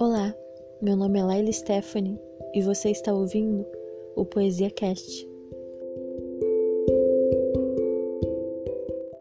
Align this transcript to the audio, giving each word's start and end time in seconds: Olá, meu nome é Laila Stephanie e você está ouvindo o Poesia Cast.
Olá, 0.00 0.32
meu 0.80 0.96
nome 0.96 1.18
é 1.18 1.24
Laila 1.24 1.52
Stephanie 1.52 2.20
e 2.54 2.62
você 2.62 2.90
está 2.90 3.12
ouvindo 3.12 3.66
o 4.14 4.24
Poesia 4.24 4.70
Cast. 4.70 5.27